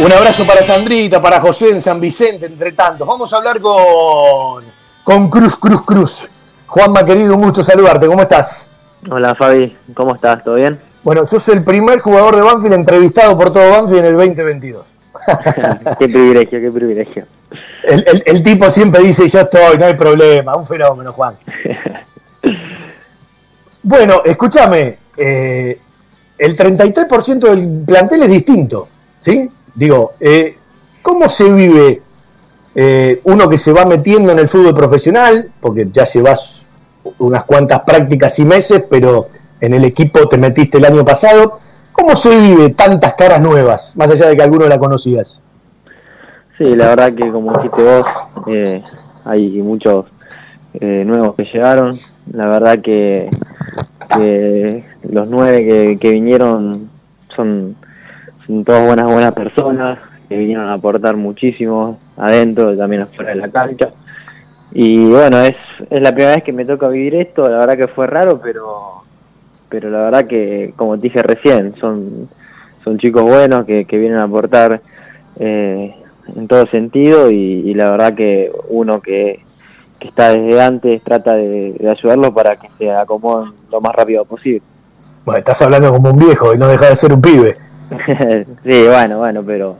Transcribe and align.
Un 0.00 0.12
abrazo 0.12 0.46
para 0.46 0.62
Sandrita, 0.62 1.20
para 1.20 1.40
José 1.40 1.70
en 1.70 1.80
San 1.80 2.00
Vicente, 2.00 2.46
entre 2.46 2.70
tantos. 2.72 3.06
Vamos 3.06 3.32
a 3.32 3.38
hablar 3.38 3.60
con, 3.60 4.62
con 5.02 5.28
Cruz, 5.28 5.56
Cruz, 5.56 5.82
Cruz. 5.82 6.28
Juanma, 6.66 7.04
querido, 7.04 7.34
un 7.34 7.42
gusto 7.42 7.64
saludarte. 7.64 8.06
¿Cómo 8.06 8.22
estás? 8.22 8.70
Hola 9.10 9.34
Fabi, 9.34 9.76
¿cómo 9.94 10.14
estás? 10.14 10.44
¿Todo 10.44 10.54
bien? 10.54 10.78
Bueno, 11.02 11.26
sos 11.26 11.48
el 11.48 11.64
primer 11.64 11.98
jugador 12.00 12.36
de 12.36 12.42
Banfield 12.42 12.74
entrevistado 12.74 13.36
por 13.36 13.52
todo 13.52 13.70
Banfield 13.70 14.00
en 14.00 14.06
el 14.06 14.16
2022. 14.16 14.86
qué 15.98 16.08
privilegio, 16.08 16.60
qué 16.60 16.70
privilegio. 16.70 17.26
El, 17.82 18.42
tipo 18.42 18.70
siempre 18.70 19.02
dice, 19.02 19.26
yo 19.28 19.40
estoy, 19.40 19.78
no 19.78 19.86
hay 19.86 19.94
problema, 19.94 20.54
un 20.54 20.66
fenómeno, 20.66 21.12
Juan. 21.12 21.36
bueno, 23.82 24.22
escúchame, 24.24 24.98
eh, 25.16 25.80
el 26.36 26.56
33% 26.56 27.38
del 27.38 27.84
plantel 27.84 28.22
es 28.22 28.28
distinto, 28.28 28.88
¿sí? 29.18 29.48
Digo, 29.78 30.14
eh, 30.18 30.56
¿cómo 31.02 31.28
se 31.28 31.52
vive 31.52 32.02
eh, 32.74 33.20
uno 33.24 33.48
que 33.48 33.58
se 33.58 33.70
va 33.72 33.84
metiendo 33.84 34.32
en 34.32 34.40
el 34.40 34.48
fútbol 34.48 34.74
profesional? 34.74 35.52
Porque 35.60 35.86
ya 35.92 36.02
llevas 36.02 36.66
unas 37.18 37.44
cuantas 37.44 37.82
prácticas 37.86 38.36
y 38.40 38.44
meses, 38.44 38.82
pero 38.90 39.28
en 39.60 39.74
el 39.74 39.84
equipo 39.84 40.28
te 40.28 40.36
metiste 40.36 40.78
el 40.78 40.84
año 40.84 41.04
pasado. 41.04 41.60
¿Cómo 41.92 42.16
se 42.16 42.36
vive 42.36 42.70
tantas 42.70 43.14
caras 43.14 43.40
nuevas, 43.40 43.96
más 43.96 44.10
allá 44.10 44.26
de 44.26 44.36
que 44.36 44.42
alguno 44.42 44.66
la 44.66 44.80
conocías? 44.80 45.40
Sí, 46.58 46.74
la 46.74 46.88
verdad 46.88 47.14
que 47.14 47.30
como 47.30 47.52
dijiste 47.52 47.82
vos, 47.84 48.06
eh, 48.48 48.82
hay 49.24 49.62
muchos 49.62 50.06
nuevos 50.80 51.36
que 51.36 51.44
llegaron. 51.44 51.94
La 52.32 52.46
verdad 52.46 52.80
que, 52.80 53.30
los 55.08 55.28
nueve 55.28 55.96
que 56.00 56.10
vinieron 56.10 56.90
son 57.36 57.76
son 58.48 58.64
todas 58.64 58.84
buenas, 58.84 59.06
buenas 59.06 59.34
personas 59.34 59.98
que 60.28 60.36
vinieron 60.36 60.66
a 60.68 60.74
aportar 60.74 61.16
muchísimo 61.16 61.98
adentro, 62.16 62.76
también 62.76 63.02
afuera 63.02 63.30
de 63.30 63.36
la 63.36 63.48
cancha. 63.48 63.90
Y 64.72 65.06
bueno, 65.06 65.40
es, 65.42 65.56
es 65.90 66.00
la 66.00 66.12
primera 66.12 66.34
vez 66.34 66.44
que 66.44 66.52
me 66.52 66.64
toca 66.64 66.88
vivir 66.88 67.14
esto, 67.14 67.48
la 67.48 67.58
verdad 67.58 67.76
que 67.76 67.88
fue 67.88 68.06
raro, 68.06 68.40
pero, 68.42 69.02
pero 69.68 69.90
la 69.90 69.98
verdad 70.00 70.26
que, 70.26 70.72
como 70.76 70.96
te 70.96 71.04
dije 71.04 71.22
recién, 71.22 71.74
son, 71.74 72.28
son 72.82 72.98
chicos 72.98 73.22
buenos 73.22 73.66
que, 73.66 73.84
vienen 73.90 74.18
a 74.18 74.24
aportar 74.24 74.80
eh, 75.38 75.94
en 76.34 76.48
todo 76.48 76.66
sentido 76.66 77.30
y, 77.30 77.74
la 77.74 77.90
verdad 77.90 78.14
que 78.14 78.50
uno 78.68 79.00
que, 79.00 79.44
está 80.00 80.30
desde 80.30 80.62
antes 80.62 81.02
trata 81.02 81.34
de, 81.34 81.72
de 81.72 81.90
ayudarlo 81.90 82.32
para 82.32 82.56
que 82.56 82.70
se 82.78 82.90
acomoden 82.90 83.52
lo 83.70 83.80
más 83.80 83.94
rápido 83.94 84.24
posible. 84.24 84.62
Bueno, 85.24 85.38
estás 85.38 85.60
hablando 85.60 85.92
como 85.92 86.10
un 86.10 86.18
viejo 86.18 86.54
y 86.54 86.58
no 86.58 86.68
deja 86.68 86.88
de 86.88 86.96
ser 86.96 87.12
un 87.12 87.20
pibe. 87.20 87.67
sí, 88.64 88.86
bueno, 88.86 89.18
bueno, 89.18 89.42
pero 89.44 89.76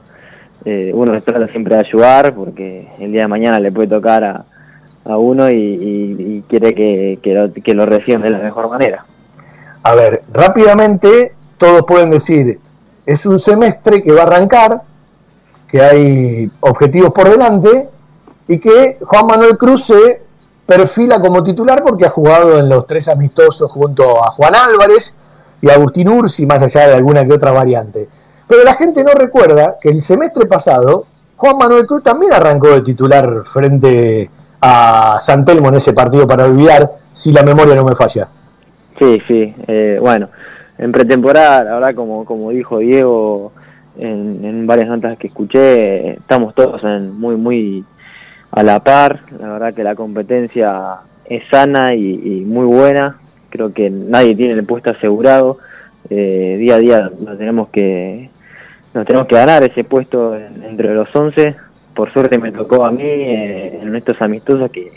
eh, 0.64 0.90
uno 0.94 1.20
trata 1.20 1.48
siempre 1.48 1.74
de 1.74 1.80
ayudar 1.80 2.34
porque 2.34 2.88
el 2.98 3.12
día 3.12 3.22
de 3.22 3.28
mañana 3.28 3.60
le 3.60 3.72
puede 3.72 3.88
tocar 3.88 4.24
a, 4.24 4.44
uno 5.16 5.50
y, 5.50 6.44
quiere 6.48 6.74
que, 6.74 7.18
lo, 7.24 7.50
que 7.62 7.72
lo 7.72 7.86
reciban 7.86 8.20
de 8.20 8.28
la 8.28 8.38
mejor 8.38 8.68
manera. 8.68 9.06
A 9.82 9.94
ver, 9.94 10.22
rápidamente 10.30 11.32
todos 11.56 11.84
pueden 11.86 12.10
decir, 12.10 12.60
es 13.06 13.24
un 13.24 13.38
semestre 13.38 14.02
que 14.02 14.12
va 14.12 14.22
a 14.22 14.26
arrancar, 14.26 14.82
que 15.66 15.80
hay 15.80 16.50
objetivos 16.60 17.12
por 17.12 17.30
delante 17.30 17.88
y 18.48 18.58
que 18.58 18.98
Juan 19.00 19.26
Manuel 19.26 19.56
Cruz 19.56 19.84
se 19.84 20.22
perfila 20.66 21.18
como 21.20 21.42
titular 21.42 21.82
porque 21.82 22.04
ha 22.04 22.10
jugado 22.10 22.58
en 22.58 22.68
los 22.68 22.86
tres 22.86 23.08
amistosos 23.08 23.72
junto 23.72 24.22
a 24.22 24.30
Juan 24.30 24.54
Álvarez 24.54 25.14
y 25.60 25.70
Agustín 25.70 26.08
Ursi, 26.08 26.46
más 26.46 26.62
allá 26.62 26.88
de 26.88 26.94
alguna 26.94 27.26
que 27.26 27.32
otra 27.32 27.50
variante. 27.50 28.08
Pero 28.46 28.64
la 28.64 28.74
gente 28.74 29.04
no 29.04 29.12
recuerda 29.12 29.76
que 29.80 29.90
el 29.90 30.00
semestre 30.00 30.46
pasado 30.46 31.04
Juan 31.36 31.56
Manuel 31.56 31.86
Cruz 31.86 32.02
también 32.02 32.32
arrancó 32.32 32.68
de 32.68 32.80
titular 32.80 33.42
frente 33.44 34.28
a 34.60 35.18
San 35.20 35.44
Telmo 35.44 35.68
en 35.68 35.76
ese 35.76 35.92
partido 35.92 36.26
para 36.26 36.44
olvidar, 36.44 36.90
si 37.12 37.30
la 37.30 37.42
memoria 37.42 37.76
no 37.76 37.84
me 37.84 37.94
falla. 37.94 38.28
Sí, 38.98 39.22
sí, 39.26 39.54
eh, 39.68 39.98
bueno, 40.00 40.28
en 40.78 40.90
pretemporada, 40.90 41.62
verdad, 41.62 41.94
como, 41.94 42.24
como 42.24 42.50
dijo 42.50 42.78
Diego 42.78 43.52
en, 43.96 44.66
varias 44.66 44.88
notas 44.88 45.16
que 45.16 45.28
escuché, 45.28 46.14
estamos 46.14 46.54
todos 46.54 46.82
muy, 47.12 47.36
muy 47.36 47.84
a 48.50 48.62
la 48.64 48.80
par, 48.80 49.20
la 49.38 49.52
verdad 49.52 49.74
que 49.74 49.84
la 49.84 49.94
competencia 49.94 50.96
es 51.24 51.44
sana 51.50 51.94
y 51.94 52.44
muy 52.46 52.66
buena, 52.66 53.18
creo 53.50 53.72
que 53.72 53.90
nadie 53.90 54.34
tiene 54.34 54.54
el 54.54 54.64
puesto 54.64 54.90
asegurado, 54.90 55.58
eh, 56.10 56.56
día 56.58 56.76
a 56.76 56.78
día 56.78 57.10
nos 57.20 57.38
tenemos 57.38 57.68
que 57.68 58.30
nos 58.94 59.06
tenemos 59.06 59.28
que 59.28 59.34
ganar 59.34 59.62
ese 59.62 59.84
puesto 59.84 60.34
entre 60.36 60.94
los 60.94 61.14
11, 61.14 61.54
por 61.94 62.12
suerte 62.12 62.38
me 62.38 62.52
tocó 62.52 62.84
a 62.84 62.90
mí 62.90 63.02
eh, 63.02 63.80
en 63.82 63.94
estos 63.94 64.20
amistosos 64.22 64.70
que, 64.70 64.92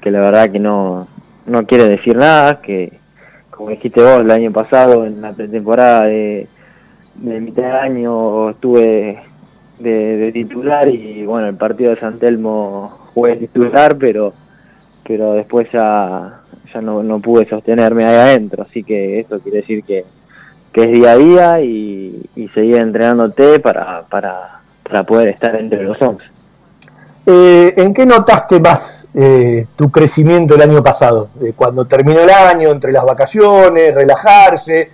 que 0.00 0.10
la 0.10 0.20
verdad 0.20 0.50
que 0.50 0.58
no, 0.58 1.08
no 1.46 1.66
quiere 1.66 1.88
decir 1.88 2.16
nada, 2.16 2.60
que 2.60 2.92
como 3.50 3.70
dijiste 3.70 4.00
vos 4.00 4.20
el 4.20 4.30
año 4.30 4.52
pasado 4.52 5.04
en 5.04 5.20
la 5.20 5.32
pretemporada 5.32 6.04
de, 6.04 6.46
de 7.16 7.40
mitad 7.40 7.64
de 7.64 7.72
año 7.72 8.50
estuve 8.50 9.20
de, 9.78 10.30
titular 10.32 10.88
y 10.88 11.24
bueno 11.24 11.48
el 11.48 11.56
partido 11.56 11.90
de 11.90 12.00
San 12.00 12.18
Telmo 12.18 12.88
jugué 13.14 13.36
titular 13.36 13.96
pero 13.96 14.32
pero 15.04 15.32
después 15.32 15.68
ya 15.72 16.40
ya 16.72 16.80
no, 16.80 17.02
no 17.02 17.20
pude 17.20 17.48
sostenerme 17.48 18.04
ahí 18.04 18.16
adentro, 18.16 18.62
así 18.62 18.82
que 18.82 19.20
eso 19.20 19.38
quiere 19.40 19.58
decir 19.58 19.84
que, 19.84 20.04
es 20.74 20.92
día 20.92 21.10
a 21.10 21.16
día 21.16 21.60
y, 21.60 22.28
seguir 22.54 22.76
entrenándote 22.76 23.58
para, 23.58 24.02
para, 24.02 24.60
para 24.84 25.02
poder 25.02 25.28
estar 25.28 25.56
entre 25.56 25.82
los 25.82 26.00
11. 26.00 26.24
Eh, 27.30 27.74
¿En 27.76 27.92
qué 27.92 28.06
notaste 28.06 28.58
más 28.58 29.06
eh, 29.12 29.66
tu 29.76 29.90
crecimiento 29.90 30.54
el 30.54 30.62
año 30.62 30.82
pasado? 30.82 31.28
Eh, 31.42 31.52
cuando 31.54 31.84
terminó 31.84 32.20
el 32.20 32.30
año, 32.30 32.70
entre 32.70 32.90
las 32.90 33.04
vacaciones, 33.04 33.94
relajarse, 33.94 34.90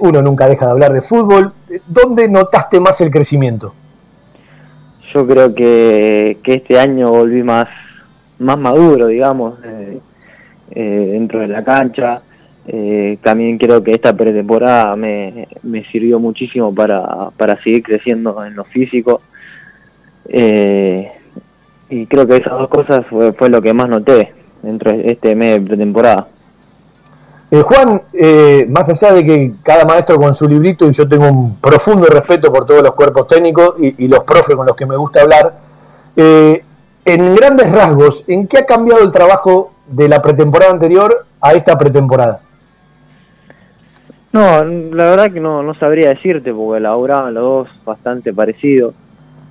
uno 0.00 0.20
nunca 0.20 0.46
deja 0.46 0.66
de 0.66 0.72
hablar 0.72 0.92
de 0.92 1.00
fútbol. 1.00 1.50
¿Dónde 1.86 2.28
notaste 2.28 2.78
más 2.78 3.00
el 3.00 3.10
crecimiento? 3.10 3.74
Yo 5.14 5.26
creo 5.26 5.54
que, 5.54 6.36
que 6.42 6.54
este 6.56 6.78
año 6.78 7.10
volví 7.10 7.42
más, 7.42 7.68
más 8.38 8.58
maduro, 8.58 9.06
digamos. 9.06 9.54
Eh, 10.74 11.08
dentro 11.12 11.40
de 11.40 11.48
la 11.48 11.62
cancha. 11.62 12.22
Eh, 12.66 13.18
también 13.22 13.58
creo 13.58 13.82
que 13.82 13.92
esta 13.92 14.16
pretemporada 14.16 14.96
me, 14.96 15.48
me 15.62 15.84
sirvió 15.84 16.18
muchísimo 16.18 16.74
para, 16.74 17.30
para 17.36 17.62
seguir 17.62 17.82
creciendo 17.82 18.42
en 18.44 18.54
lo 18.54 18.64
físico. 18.64 19.20
Eh, 20.28 21.12
y 21.90 22.06
creo 22.06 22.26
que 22.26 22.36
esas 22.36 22.52
dos 22.52 22.68
cosas 22.68 23.04
fue, 23.06 23.32
fue, 23.32 23.50
lo 23.50 23.60
que 23.60 23.74
más 23.74 23.88
noté 23.88 24.32
dentro 24.62 24.92
de 24.92 25.10
este 25.10 25.34
mes 25.34 25.60
de 25.60 25.68
pretemporada. 25.68 26.28
Juan, 27.50 28.00
más 28.70 28.88
allá 28.88 29.12
de 29.12 29.26
que 29.26 29.52
cada 29.62 29.84
maestro 29.84 30.16
con 30.16 30.34
su 30.34 30.48
librito, 30.48 30.88
y 30.88 30.92
yo 30.92 31.06
tengo 31.06 31.28
un 31.28 31.56
profundo 31.56 32.06
respeto 32.06 32.50
por 32.50 32.64
todos 32.64 32.82
los 32.82 32.94
cuerpos 32.94 33.26
técnicos 33.26 33.74
y 33.78 34.08
los 34.08 34.24
profes 34.24 34.56
con 34.56 34.66
los 34.66 34.74
que 34.74 34.86
me 34.86 34.96
gusta 34.96 35.20
hablar, 35.20 35.54
en 36.16 37.34
grandes 37.34 37.70
rasgos, 37.70 38.24
¿en 38.26 38.46
qué 38.46 38.60
ha 38.60 38.64
cambiado 38.64 39.02
el 39.02 39.10
trabajo 39.10 39.71
de 39.92 40.08
la 40.08 40.20
pretemporada 40.20 40.72
anterior 40.72 41.26
a 41.40 41.52
esta 41.52 41.76
pretemporada? 41.76 42.40
No, 44.32 44.64
la 44.64 45.10
verdad 45.10 45.30
que 45.30 45.40
no, 45.40 45.62
no 45.62 45.74
sabría 45.74 46.08
decirte, 46.08 46.54
porque 46.54 46.78
elaboraban 46.78 47.34
los 47.34 47.42
dos 47.42 47.68
bastante 47.84 48.32
parecidos. 48.32 48.94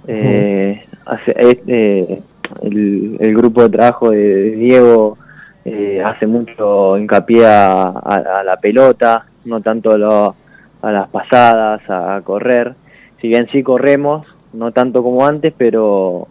Eh, 0.07 0.83
eh, 1.27 2.21
el, 2.63 3.35
grupo 3.35 3.61
de 3.61 3.69
trabajo 3.69 4.09
de 4.09 4.51
Diego 4.51 5.19
eh, 5.65 6.01
hace 6.03 6.25
mucho 6.25 6.97
hincapié 6.97 7.45
a, 7.45 8.43
la 8.43 8.57
pelota, 8.57 9.25
no 9.45 9.61
tanto 9.61 9.91
a 9.91 10.91
las 10.91 11.09
pasadas, 11.09 11.81
a 11.87 12.19
correr. 12.23 12.73
Si 13.21 13.27
bien 13.27 13.47
sí 13.51 13.61
corremos, 13.61 14.25
no 14.53 14.71
tanto 14.71 15.03
como 15.03 15.27
antes, 15.27 15.53
pero 15.55 16.27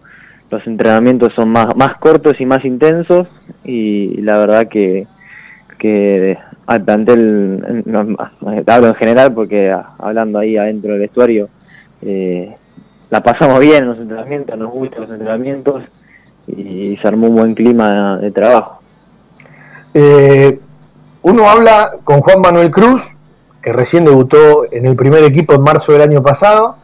los 0.50 0.66
entrenamientos 0.66 1.32
son 1.32 1.50
más, 1.50 1.76
más 1.76 1.96
cortos 1.98 2.40
y 2.40 2.46
más 2.46 2.64
intensos 2.64 3.28
y 3.64 4.20
la 4.22 4.38
verdad 4.38 4.68
que, 4.68 5.06
que 5.78 6.38
al 6.66 6.82
plantel, 6.82 7.84
hablo 8.66 8.88
en 8.88 8.94
general 8.94 9.32
porque 9.32 9.74
hablando 9.98 10.38
ahí 10.38 10.56
adentro 10.56 10.92
del 10.92 11.00
vestuario, 11.00 11.48
eh, 12.02 12.54
la 13.10 13.22
pasamos 13.22 13.58
bien 13.60 13.82
en 13.82 13.88
los 13.88 13.98
entrenamientos, 13.98 14.58
nos 14.58 14.70
gustan 14.70 15.02
los 15.02 15.10
entrenamientos 15.10 15.82
y 16.46 16.96
se 16.96 17.08
armó 17.08 17.28
un 17.28 17.36
buen 17.36 17.54
clima 17.54 18.18
de, 18.18 18.30
trabajo. 18.30 18.80
Eh, 19.94 20.60
uno 21.22 21.48
habla 21.48 21.92
con 22.04 22.20
Juan 22.20 22.40
Manuel 22.40 22.70
Cruz, 22.70 23.02
que 23.62 23.72
recién 23.72 24.04
debutó 24.04 24.64
en 24.70 24.86
el 24.86 24.96
primer 24.96 25.24
equipo 25.24 25.54
en 25.54 25.62
marzo 25.62 25.92
del 25.92 26.02
año 26.02 26.22
pasado, 26.22 26.76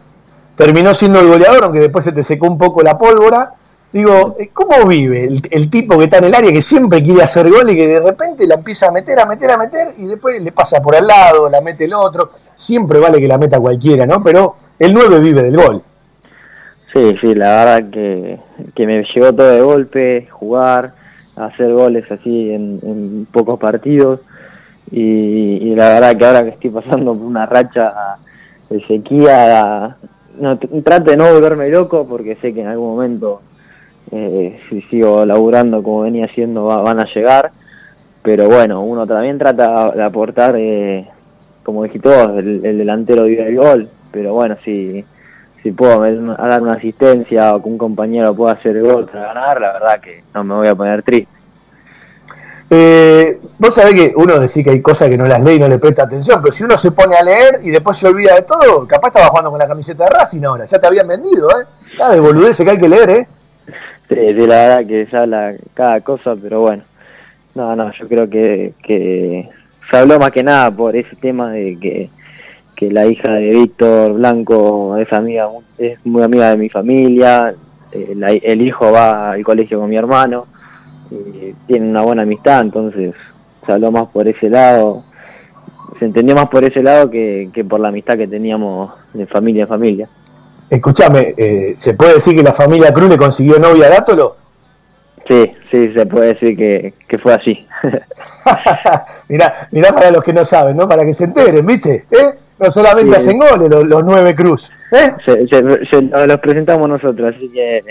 terminó 0.57 0.95
siendo 0.95 1.21
el 1.21 1.29
goleador, 1.29 1.65
aunque 1.65 1.81
después 1.81 2.05
se 2.05 2.13
te 2.13 2.23
secó 2.23 2.47
un 2.47 2.59
poco 2.59 2.83
la 2.83 2.99
pólvora. 2.99 3.53
Digo, 3.93 4.37
¿cómo 4.53 4.87
vive 4.87 5.25
el, 5.51 5.71
tipo 5.71 5.97
que 5.97 6.05
está 6.05 6.19
en 6.19 6.25
el 6.25 6.35
área 6.35 6.53
que 6.53 6.61
siempre 6.61 7.03
quiere 7.03 7.23
hacer 7.23 7.49
gol 7.49 7.71
y 7.71 7.77
que 7.77 7.87
de 7.87 8.01
repente 8.01 8.47
la 8.47 8.57
empieza 8.57 8.89
a 8.89 8.91
meter, 8.91 9.19
a 9.21 9.27
meter, 9.27 9.51
a 9.51 9.57
meter 9.57 9.89
y 9.97 10.07
después 10.07 10.43
le 10.43 10.53
pasa 10.53 10.83
por 10.83 10.97
al 10.97 11.07
lado, 11.07 11.49
la 11.49 11.61
mete 11.61 11.85
el 11.85 11.95
otro? 11.95 12.31
Siempre 12.55 12.99
vale 12.99 13.21
que 13.21 13.29
la 13.29 13.39
meta 13.39 13.61
cualquiera, 13.61 14.05
¿no? 14.05 14.23
Pero 14.23 14.57
el 14.79 14.93
9 14.93 15.21
vive 15.21 15.43
del 15.45 15.57
gol. 15.57 15.83
Sí, 16.93 17.17
sí, 17.21 17.35
la 17.35 17.65
verdad 17.65 17.91
que, 17.91 18.39
que 18.75 18.87
me 18.87 19.05
llegó 19.05 19.33
todo 19.33 19.51
de 19.51 19.61
golpe, 19.63 20.29
jugar, 20.31 20.93
hacer 21.37 21.73
goles 21.73 22.11
así 22.11 22.53
en, 22.53 23.27
pocos 23.31 23.59
partidos 23.59 24.21
y, 24.91 25.75
la 25.75 25.89
verdad 25.89 26.17
que 26.17 26.25
ahora 26.25 26.45
que 26.45 26.51
estoy 26.51 26.71
pasando 26.71 27.15
por 27.15 27.27
una 27.27 27.45
racha 27.45 28.17
de 28.71 28.81
sequía, 28.87 29.97
no, 30.39 30.59
trato 30.59 31.11
de 31.11 31.17
no 31.17 31.33
volverme 31.33 31.69
loco 31.69 32.07
porque 32.07 32.37
sé 32.37 32.55
que 32.55 32.63
en 32.63 32.69
algún 32.69 32.91
momento 32.91 33.41
eh, 34.13 34.61
si 34.69 34.83
sigo 34.83 35.25
laburando 35.25 35.83
como 35.83 36.03
venía 36.03 36.27
haciendo 36.27 36.67
van 36.67 37.01
a 37.01 37.13
llegar, 37.13 37.51
pero 38.23 38.49
bueno, 38.49 38.83
uno 38.83 39.07
también 39.07 39.39
trata 39.39 39.91
de 39.91 40.03
aportar, 40.03 40.55
eh, 40.57 41.07
como 41.63 41.85
dijiste 41.85 42.09
vos, 42.09 42.39
el, 42.39 42.61
delantero 42.61 43.25
vive 43.25 43.49
el 43.49 43.57
gol, 43.57 43.89
pero 44.11 44.35
bueno, 44.35 44.57
si, 44.65 45.05
si 45.63 45.73
puedo 45.73 46.01
dar 46.01 46.63
una 46.63 46.75
asistencia 46.75 47.55
o 47.55 47.63
que 47.63 47.69
un 47.69 47.79
compañero 47.79 48.35
pueda 48.35 48.55
hacer 48.55 48.77
el 48.77 48.85
gol 48.85 49.07
para 49.07 49.27
ganar, 49.27 49.61
la 49.61 49.73
verdad 49.73 50.01
que 50.01 50.23
no 50.35 50.45
me 50.45 50.55
voy 50.55 50.69
a 50.69 50.75
poner 50.75 51.03
triste. 51.03 51.36
Eh, 52.69 53.39
vos 53.59 53.75
sabés 53.75 53.95
que 53.95 54.13
uno 54.17 54.41
decía 54.41 54.65
que 54.65 54.71
hay 54.71 54.83
cosas 54.83 55.09
que 55.09 55.17
no 55.17 55.27
las 55.27 55.43
lee 55.43 55.55
y 55.55 55.59
no 55.61 55.69
le 55.69 55.79
presta 55.79 56.03
atención, 56.03 56.41
pero 56.43 56.53
si 56.53 56.65
uno 56.65 56.77
se 56.77 56.91
pone 56.91 57.17
a 57.17 57.23
leer 57.23 57.61
y 57.63 57.71
después 57.71 57.97
se 57.97 58.09
olvida 58.09 58.35
de 58.35 58.43
todo, 58.43 58.87
capaz 58.89 59.09
estaba 59.09 59.29
jugando 59.29 59.51
con 59.51 59.59
la 59.59 59.69
camiseta 59.69 60.05
de 60.05 60.11
Racing 60.11 60.43
ahora, 60.45 60.65
ya 60.65 60.79
te 60.79 60.87
habían 60.87 61.07
vendido, 61.07 61.49
¿eh? 61.51 61.65
Cada 61.97 62.15
de 62.15 62.21
boludez 62.21 62.57
que 62.57 62.71
hay 62.71 62.79
que 62.79 62.89
leer, 62.89 63.11
¿eh? 63.11 63.29
Sí, 64.09 64.15
sí, 64.15 64.47
la 64.47 64.57
verdad 64.57 64.87
que 64.87 65.07
se 65.07 65.17
habla 65.17 65.55
cada 65.75 66.01
cosa, 66.01 66.35
pero 66.41 66.61
bueno, 66.61 66.83
no, 67.55 67.77
no, 67.77 67.93
yo 67.93 68.09
creo 68.09 68.29
que, 68.29 68.75
que 68.83 69.49
se 69.89 69.97
habló 69.97 70.19
más 70.19 70.33
que 70.33 70.43
nada 70.43 70.71
por 70.71 70.97
ese 70.97 71.15
tema 71.17 71.51
de 71.51 71.79
que, 71.81 72.11
que 72.75 72.91
la 72.91 73.07
hija 73.07 73.31
de 73.33 73.51
Víctor 73.51 74.13
Blanco 74.15 74.97
es 74.97 75.13
amiga, 75.13 75.49
es 75.79 76.05
muy 76.05 76.23
amiga 76.23 76.51
de 76.51 76.57
mi 76.57 76.69
familia, 76.69 77.55
eh, 77.93 78.41
el 78.43 78.61
hijo 78.61 78.91
va 78.91 79.33
al 79.33 79.45
colegio 79.45 79.81
con 79.81 79.89
mi 79.89 79.97
hermano, 79.97 80.47
y 81.11 81.55
tienen 81.67 81.91
una 81.91 82.03
buena 82.03 82.23
amistad, 82.23 82.61
entonces 82.61 83.15
se 83.65 83.73
habló 83.73 83.91
más 83.91 84.09
por 84.09 84.29
ese 84.29 84.49
lado, 84.49 85.03
se 85.99 86.05
entendió 86.05 86.35
más 86.35 86.49
por 86.49 86.65
ese 86.65 86.83
lado 86.83 87.11
que, 87.11 87.51
por 87.69 87.81
la 87.81 87.89
amistad 87.89 88.17
que 88.17 88.29
teníamos 88.29 88.91
de 89.13 89.27
familia 89.27 89.65
a 89.65 89.69
familia. 89.69 90.09
Escúchame, 90.69 91.35
eh, 91.37 91.75
¿se 91.77 91.95
puede 91.95 92.15
decir 92.15 92.35
que 92.35 92.43
la 92.43 92.53
familia 92.53 92.93
Cruz 92.93 93.09
le 93.09 93.17
consiguió 93.17 93.59
novia 93.59 93.87
a 93.87 93.91
Dátolo? 93.91 94.37
Sí, 95.29 95.53
sí, 95.71 95.93
se 95.93 96.07
puede 96.07 96.35
decir 96.35 96.57
que, 96.57 97.19
fue 97.19 97.35
así. 97.35 97.67
mirá, 99.29 99.69
mirá 99.73 99.93
para 99.93 100.11
los 100.11 100.23
que 100.23 100.33
no 100.33 100.45
saben, 100.45 100.77
¿no? 100.77 100.89
Para 100.89 101.05
que 101.05 101.13
se 101.13 101.25
enteren, 101.25 101.67
¿viste? 101.67 102.07
¿Eh? 102.11 102.35
No 102.59 102.71
solamente 102.71 103.17
hacen 103.17 103.39
goles 103.39 103.69
los, 103.69 104.05
nueve 104.05 104.35
Cruz. 104.35 104.73
¿eh? 104.93 105.13
Se, 105.25 106.03
los 106.03 106.41
presentamos 106.41 106.89
nosotros, 106.89 107.35
así 107.35 107.51
que 107.51 107.83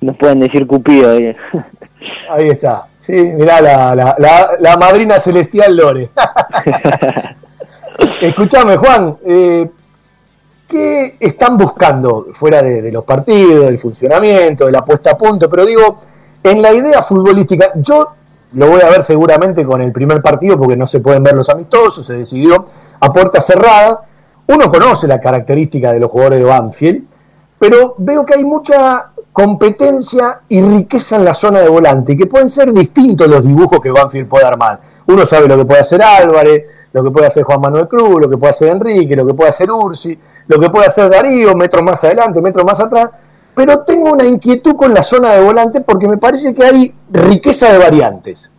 nos 0.00 0.16
pueden 0.16 0.40
decir 0.40 0.66
Cupido. 0.66 1.10
Ahí 2.30 2.48
está. 2.48 2.86
Sí, 3.00 3.12
mirá 3.12 3.60
la, 3.60 3.94
la, 3.94 4.56
la, 4.58 4.76
madrina 4.76 5.18
celestial 5.18 5.76
Lore. 5.76 6.10
Escúchame, 8.20 8.76
Juan, 8.76 9.16
eh, 9.24 9.70
¿qué 10.66 11.16
están 11.18 11.56
buscando 11.56 12.26
fuera 12.32 12.62
de, 12.62 12.92
los 12.92 13.04
partidos, 13.04 13.66
del 13.66 13.78
funcionamiento, 13.78 14.66
de 14.66 14.72
la 14.72 14.84
puesta 14.84 15.12
a 15.12 15.16
punto? 15.16 15.48
Pero 15.48 15.64
digo, 15.64 16.00
en 16.42 16.60
la 16.60 16.72
idea 16.72 17.02
futbolística, 17.02 17.72
yo 17.76 18.08
lo 18.52 18.68
voy 18.68 18.80
a 18.82 18.90
ver 18.90 19.02
seguramente 19.02 19.64
con 19.64 19.80
el 19.80 19.92
primer 19.92 20.20
partido 20.20 20.58
porque 20.58 20.76
no 20.76 20.86
se 20.86 21.00
pueden 21.00 21.22
ver 21.22 21.34
los 21.34 21.48
amistosos, 21.48 22.06
se 22.06 22.18
decidió 22.18 22.66
a 23.00 23.12
puerta 23.12 23.40
cerrada. 23.40 24.00
Uno 24.46 24.70
conoce 24.70 25.06
la 25.06 25.20
característica 25.20 25.92
de 25.92 26.00
los 26.00 26.10
jugadores 26.10 26.40
de 26.40 26.44
Banfield, 26.44 27.04
pero 27.58 27.94
veo 27.98 28.24
que 28.24 28.34
hay 28.34 28.44
mucha 28.44 29.12
competencia 29.38 30.40
y 30.48 30.60
riqueza 30.60 31.14
en 31.14 31.24
la 31.24 31.32
zona 31.32 31.60
de 31.60 31.68
volante, 31.68 32.14
y 32.14 32.16
que 32.16 32.26
pueden 32.26 32.48
ser 32.48 32.72
distintos 32.72 33.28
los 33.28 33.46
dibujos 33.46 33.78
que 33.80 33.92
Banfield 33.92 34.26
puede 34.26 34.44
armar. 34.44 34.80
Uno 35.06 35.24
sabe 35.24 35.46
lo 35.46 35.56
que 35.56 35.64
puede 35.64 35.78
hacer 35.78 36.02
Álvarez, 36.02 36.64
lo 36.92 37.04
que 37.04 37.10
puede 37.12 37.28
hacer 37.28 37.44
Juan 37.44 37.60
Manuel 37.60 37.86
Cruz, 37.86 38.20
lo 38.20 38.28
que 38.28 38.36
puede 38.36 38.50
hacer 38.50 38.70
Enrique, 38.70 39.14
lo 39.14 39.24
que 39.24 39.34
puede 39.34 39.50
hacer 39.50 39.70
Ursi, 39.70 40.18
lo 40.48 40.58
que 40.58 40.68
puede 40.70 40.86
hacer 40.86 41.08
Darío, 41.08 41.54
metros 41.54 41.84
más 41.84 42.02
adelante, 42.02 42.42
metros 42.42 42.64
más 42.64 42.80
atrás, 42.80 43.10
pero 43.54 43.78
tengo 43.84 44.10
una 44.10 44.24
inquietud 44.24 44.74
con 44.74 44.92
la 44.92 45.04
zona 45.04 45.34
de 45.34 45.40
volante 45.40 45.82
porque 45.82 46.08
me 46.08 46.18
parece 46.18 46.52
que 46.52 46.64
hay 46.64 46.92
riqueza 47.08 47.70
de 47.70 47.78
variantes. 47.78 48.50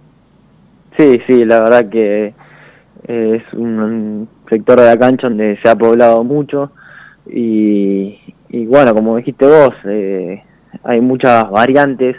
Sí, 0.96 1.20
sí, 1.28 1.44
la 1.44 1.60
verdad 1.60 1.90
que 1.90 2.34
es 3.06 3.44
un 3.52 4.30
sector 4.50 4.80
de 4.80 4.86
la 4.86 4.98
cancha 4.98 5.28
donde 5.28 5.60
se 5.62 5.68
ha 5.68 5.76
poblado 5.76 6.24
mucho 6.24 6.72
y, 7.26 8.18
bueno, 8.68 8.96
como 8.96 9.18
dijiste 9.18 9.46
vos, 9.46 9.74
eh, 9.84 10.44
hay 10.84 11.02
muchas 11.02 11.50
variantes 11.50 12.16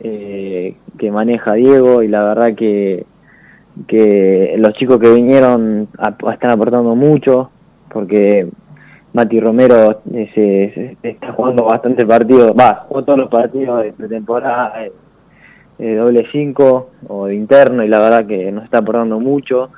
eh, 0.00 0.76
que 0.98 1.10
maneja 1.10 1.54
Diego 1.54 2.02
y 2.02 2.08
la 2.08 2.22
verdad 2.22 2.54
que, 2.54 3.06
que 3.86 4.54
los 4.58 4.74
chicos 4.74 4.98
que 4.98 5.12
vinieron 5.12 5.88
están 6.32 6.50
aportando 6.50 6.94
mucho 6.94 7.50
porque 7.88 8.48
Mati 9.12 9.40
Romero 9.40 10.02
se, 10.34 10.96
está 11.02 11.32
jugando 11.32 11.64
bastante 11.64 12.04
partidos, 12.04 12.52
va, 12.58 12.84
jugó 12.88 13.04
todos 13.04 13.18
los 13.18 13.28
partidos 13.28 13.82
de 13.82 13.92
pretemporada, 13.92 14.74
de 15.78 15.96
doble 15.96 16.26
5 16.30 16.90
o 17.08 17.26
de 17.26 17.34
interno 17.34 17.82
y 17.82 17.88
la 17.88 18.00
verdad 18.00 18.26
que 18.26 18.52
nos 18.52 18.64
está 18.64 18.78
aportando 18.78 19.18
mucho. 19.18 19.70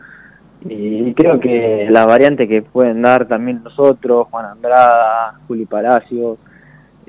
Y 0.62 1.14
creo 1.14 1.40
que 1.40 1.86
las 1.88 2.06
variantes 2.06 2.46
que 2.46 2.60
pueden 2.60 3.00
dar 3.00 3.26
también 3.26 3.62
nosotros, 3.62 4.26
Juan 4.30 4.44
Andrada, 4.44 5.38
Juli 5.46 5.64
Palacio, 5.64 6.36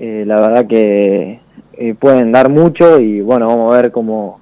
eh, 0.04 0.24
la 0.26 0.40
verdad 0.40 0.66
que 0.66 1.40
eh, 1.74 1.94
pueden 1.94 2.32
dar 2.32 2.50
mucho 2.50 3.00
y 3.00 3.22
bueno, 3.22 3.46
vamos 3.46 3.72
a 3.72 3.80
ver 3.80 3.92
cómo, 3.92 4.40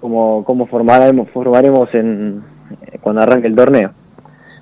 cómo, 0.00 0.42
cómo 0.46 0.64
formaremos, 0.64 1.28
formaremos 1.28 1.94
en, 1.94 2.42
cuando 3.02 3.20
arranque 3.20 3.48
el 3.48 3.54
torneo. 3.54 3.90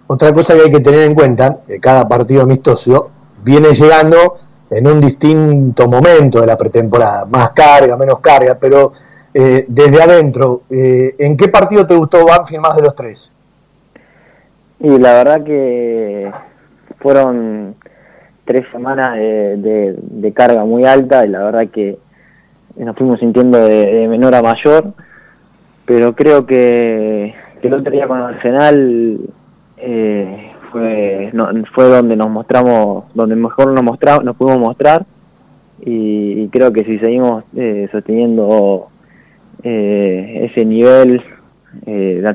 Otra 0.09 0.33
cosa 0.35 0.57
que 0.57 0.63
hay 0.63 0.73
que 0.73 0.81
tener 0.81 1.05
en 1.05 1.15
cuenta, 1.15 1.59
que 1.65 1.79
cada 1.79 2.09
partido 2.09 2.43
amistoso 2.43 3.09
viene 3.45 3.73
llegando 3.73 4.37
en 4.69 4.89
un 4.89 5.01
distinto 5.01 5.87
momento 5.87 6.41
de 6.41 6.47
la 6.49 6.57
pretemporada, 6.57 7.27
más 7.27 7.51
carga, 7.51 7.97
menos 7.97 8.19
carga, 8.19 8.59
pero 8.61 8.91
eh, 9.33 9.65
desde 9.69 10.03
adentro, 10.03 10.63
¿en 10.69 11.37
qué 11.37 11.47
partido 11.47 11.87
te 11.87 11.95
gustó 11.95 12.27
Banfield 12.27 12.63
más 12.63 12.75
de 12.75 12.83
los 12.83 12.97
tres? 12.97 13.31
Y 14.81 14.99
la 14.99 15.13
verdad 15.13 15.45
que 15.45 16.33
fueron 16.99 17.77
tres 18.51 18.67
semanas 18.73 19.17
de, 19.17 20.33
carga 20.35 20.65
muy 20.65 20.85
alta 20.85 21.25
y 21.25 21.29
la 21.29 21.45
verdad 21.45 21.69
que 21.69 21.99
nos 22.77 22.97
fuimos 22.97 23.21
sintiendo 23.21 23.59
de, 23.59 24.09
menor 24.09 24.35
a 24.35 24.43
mayor, 24.43 24.93
pero 25.85 26.17
creo 26.17 26.47
que, 26.47 27.33
el 27.63 27.73
otro 27.73 27.93
día 27.93 28.09
con 28.09 28.21
Arsenal 28.21 29.21
eh, 29.77 30.51
fue, 30.73 31.33
fue 31.73 31.85
donde 31.85 32.17
nos 32.17 32.29
mostramos, 32.29 33.05
donde 33.15 33.37
mejor 33.37 33.69
nos 33.69 33.85
mostramos, 33.85 34.25
nos 34.25 34.35
pudimos 34.35 34.59
mostrar 34.59 35.07
y, 35.83 36.49
creo 36.49 36.73
que 36.73 36.83
si 36.83 36.99
seguimos 36.99 37.45
eh, 37.55 37.89
sosteniendo 37.93 38.89
eh, 39.63 40.49
ese 40.51 40.65
nivel, 40.65 41.23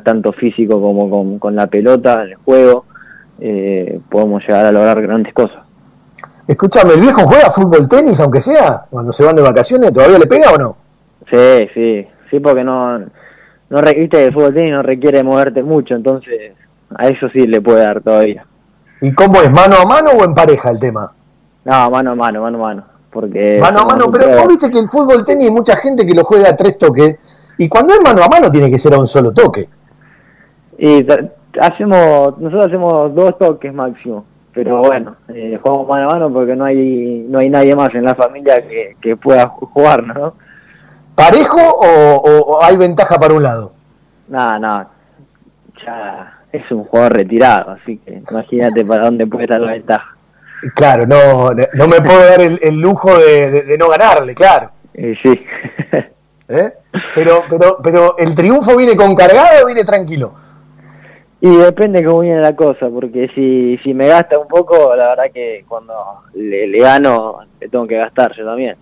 tanto 0.05 0.31
físico 0.31 0.79
como 0.79 1.09
con, 1.09 1.39
con, 1.39 1.57
la 1.57 1.67
pelota 1.67 2.23
el 2.23 2.35
juego, 2.35 2.85
podemos 4.07 4.41
llegar 4.47 4.65
a 4.65 4.71
lograr 4.71 5.01
grandes 5.01 5.33
cosas. 5.33 5.64
Escúchame, 6.47 6.93
¿el 6.93 7.01
viejo 7.01 7.23
juega 7.23 7.49
fútbol 7.49 7.87
tenis, 7.87 8.19
aunque 8.19 8.39
sea? 8.39 8.85
Cuando 8.89 9.11
se 9.11 9.23
van 9.23 9.35
de 9.35 9.41
vacaciones, 9.41 9.91
¿todavía 9.91 10.19
le 10.19 10.27
pega 10.27 10.51
o 10.51 10.57
no? 10.57 10.77
Sí, 11.29 11.69
sí, 11.73 12.07
sí, 12.29 12.39
porque 12.39 12.63
no, 12.63 12.99
no 12.99 13.81
viste 13.81 14.25
el 14.25 14.33
fútbol 14.33 14.53
tenis 14.53 14.73
no 14.73 14.83
requiere 14.83 15.23
moverte 15.23 15.63
mucho, 15.63 15.95
entonces 15.95 16.53
a 16.95 17.07
eso 17.07 17.29
sí 17.29 17.47
le 17.47 17.61
puede 17.61 17.79
dar 17.79 18.01
todavía. 18.01 18.45
¿Y 19.01 19.11
cómo 19.13 19.41
es, 19.41 19.51
mano 19.51 19.77
a 19.77 19.85
mano 19.85 20.11
o 20.11 20.23
en 20.23 20.35
pareja 20.35 20.69
el 20.69 20.79
tema? 20.79 21.11
No, 21.63 21.89
mano 21.89 22.11
a 22.11 22.15
mano, 22.15 22.41
mano 22.41 22.57
a 22.57 22.61
mano. 22.61 22.83
Porque 23.09 23.57
mano 23.59 23.79
a 23.79 23.85
mano, 23.85 24.11
pero 24.11 24.27
vos 24.37 24.47
viste 24.47 24.69
que 24.69 24.79
el 24.79 24.87
fútbol 24.87 25.25
tenis 25.25 25.45
hay 25.45 25.51
mucha 25.51 25.75
gente 25.77 26.05
que 26.05 26.13
lo 26.13 26.23
juega 26.23 26.49
a 26.49 26.55
tres 26.55 26.77
toques, 26.77 27.17
y 27.57 27.67
cuando 27.67 27.93
es 27.93 28.01
mano 28.03 28.23
a 28.23 28.27
mano 28.27 28.51
tiene 28.51 28.69
que 28.69 28.77
ser 28.77 28.93
a 28.93 28.99
un 28.99 29.07
solo 29.07 29.31
toque. 29.31 29.67
Y 30.77 31.07
hacemos, 31.59 32.37
nosotros 32.37 32.67
hacemos 32.67 33.15
dos 33.15 33.35
toques 33.39 33.73
máximo 33.73 34.25
pero 34.55 34.77
bueno, 34.77 35.17
eh, 35.27 35.59
jugamos 35.61 35.85
mano 35.85 36.09
a 36.09 36.13
mano 36.13 36.31
porque 36.31 36.55
no 36.55 36.63
hay 36.63 37.25
no 37.27 37.39
hay 37.39 37.49
nadie 37.49 37.75
más 37.75 37.93
en 37.93 38.05
la 38.05 38.15
familia 38.15 38.63
que, 38.65 39.17
pueda 39.17 39.47
jugar, 39.49 40.03
¿no? 40.03 40.33
¿Parejo 41.13 41.59
o, 41.59 42.63
hay 42.63 42.77
ventaja 42.77 43.19
para 43.19 43.33
un 43.33 43.43
lado? 43.43 43.73
No, 44.29 44.57
no, 44.57 44.89
ya 45.85 46.39
es 46.53 46.71
un 46.71 46.85
jugador 46.85 47.17
retirado, 47.17 47.71
así 47.71 47.97
que 47.97 48.23
imagínate 48.31 48.85
para 48.85 49.03
dónde 49.03 49.27
puede 49.27 49.43
estar 49.43 49.59
la 49.59 49.73
ventaja. 49.73 50.15
Claro, 50.73 51.05
no, 51.05 51.51
no 51.53 51.87
me 51.87 51.99
puedo 51.99 52.25
dar 52.25 52.39
el, 52.39 52.79
lujo 52.79 53.15
de, 53.17 53.75
no 53.77 53.89
ganarle, 53.89 54.33
claro. 54.33 54.71
Eh, 54.93 55.15
sí. 55.21 55.45
¿Eh? 56.47 56.73
Pero, 57.13 57.43
pero, 57.49 57.79
pero, 57.83 58.17
¿el 58.17 58.33
triunfo 58.33 58.77
viene 58.77 58.95
con 58.95 59.15
cargado 59.15 59.63
o 59.63 59.65
viene 59.65 59.83
tranquilo? 59.83 60.33
Y 61.45 61.57
depende 61.57 62.03
cómo 62.03 62.21
viene 62.21 62.41
la 62.41 62.55
cosa, 62.55 62.89
porque 62.89 63.29
si, 63.35 63.77
si 63.83 63.93
me 63.93 64.07
gasta 64.07 64.39
un 64.39 64.47
poco, 64.47 64.95
la 64.95 65.09
verdad 65.09 65.25
que 65.31 65.63
cuando 65.67 65.93
le, 66.33 66.79
gano, 66.79 67.37
le 67.61 67.69
tengo 67.69 67.85
que 67.85 67.97
gastar 67.97 68.35
yo 68.35 68.43
también. 68.43 68.75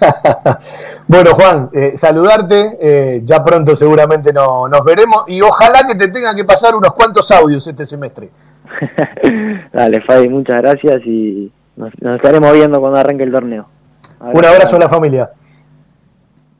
bueno, 1.06 1.32
Juan, 1.34 1.70
eh, 1.72 1.96
saludarte. 1.96 2.76
Eh, 2.80 3.20
ya 3.22 3.40
pronto 3.40 3.76
seguramente 3.76 4.32
no, 4.32 4.66
nos 4.66 4.84
veremos 4.84 5.28
y 5.28 5.40
ojalá 5.40 5.86
que 5.86 5.94
te 5.94 6.08
tengan 6.08 6.34
que 6.34 6.44
pasar 6.44 6.74
unos 6.74 6.92
cuantos 6.92 7.30
audios 7.30 7.64
este 7.64 7.86
semestre. 7.86 8.30
Dale, 9.72 10.00
Fabi, 10.00 10.28
muchas 10.28 10.60
gracias 10.62 11.02
y 11.04 11.52
nos, 11.76 11.92
estaremos 12.16 12.52
viendo 12.52 12.80
cuando 12.80 12.98
arranque 12.98 13.22
el 13.22 13.30
torneo. 13.30 13.64
Un 14.18 14.44
abrazo 14.44 14.74
a 14.74 14.80
la 14.80 14.88
familia. 14.88 15.30